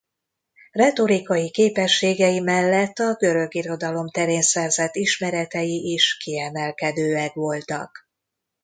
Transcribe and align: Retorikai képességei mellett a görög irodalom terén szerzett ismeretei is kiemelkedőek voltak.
Retorikai 0.71 1.49
képességei 1.51 2.39
mellett 2.39 2.99
a 2.99 3.15
görög 3.15 3.55
irodalom 3.55 4.09
terén 4.09 4.41
szerzett 4.41 4.95
ismeretei 4.95 5.91
is 5.93 6.17
kiemelkedőek 6.17 7.33
voltak. 7.33 8.09